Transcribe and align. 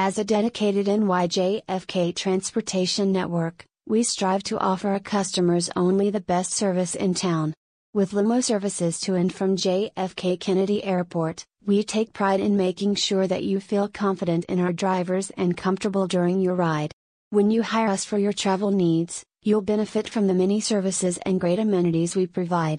As 0.00 0.16
a 0.16 0.22
dedicated 0.22 0.86
NYJFK 0.86 2.14
transportation 2.14 3.10
network, 3.10 3.64
we 3.84 4.04
strive 4.04 4.44
to 4.44 4.56
offer 4.56 4.90
our 4.90 5.00
customers 5.00 5.70
only 5.74 6.08
the 6.08 6.20
best 6.20 6.52
service 6.52 6.94
in 6.94 7.14
town. 7.14 7.52
With 7.92 8.12
limo 8.12 8.40
services 8.40 9.00
to 9.00 9.16
and 9.16 9.34
from 9.34 9.56
JFK 9.56 10.38
Kennedy 10.38 10.84
Airport, 10.84 11.44
we 11.66 11.82
take 11.82 12.12
pride 12.12 12.38
in 12.38 12.56
making 12.56 12.94
sure 12.94 13.26
that 13.26 13.42
you 13.42 13.58
feel 13.58 13.88
confident 13.88 14.44
in 14.44 14.60
our 14.60 14.72
drivers 14.72 15.30
and 15.30 15.56
comfortable 15.56 16.06
during 16.06 16.40
your 16.40 16.54
ride. 16.54 16.92
When 17.30 17.50
you 17.50 17.64
hire 17.64 17.88
us 17.88 18.04
for 18.04 18.18
your 18.18 18.32
travel 18.32 18.70
needs, 18.70 19.24
you'll 19.42 19.62
benefit 19.62 20.08
from 20.08 20.28
the 20.28 20.32
many 20.32 20.60
services 20.60 21.18
and 21.26 21.40
great 21.40 21.58
amenities 21.58 22.14
we 22.14 22.28
provide. 22.28 22.76